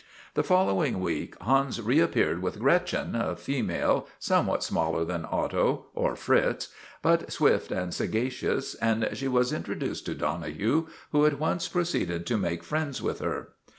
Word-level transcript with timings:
The 0.33 0.41
following 0.43 0.99
week 0.99 1.35
Hans 1.41 1.79
reappeared 1.79 2.41
with 2.41 2.57
Gretchen, 2.57 3.13
a 3.15 3.35
female, 3.35 4.07
somewhat 4.17 4.63
smaller 4.63 5.05
than 5.05 5.27
Otto 5.31 5.85
or 5.93 6.15
Fritz, 6.15 6.69
but 7.03 7.31
swift 7.31 7.71
and 7.71 7.93
sagacious, 7.93 8.73
and 8.73 9.07
she 9.13 9.27
was 9.27 9.53
intro 9.53 9.75
duced 9.75 10.07
to 10.07 10.15
Donohue 10.15 10.87
who 11.11 11.27
at 11.27 11.37
once 11.37 11.67
proceeded 11.67 12.25
to 12.25 12.37
make 12.39 12.63
friends 12.63 12.99
with 12.99 13.19
her. 13.19 13.49